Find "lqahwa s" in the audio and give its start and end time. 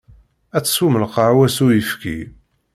1.03-1.57